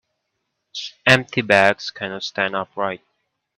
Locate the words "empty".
1.05-1.43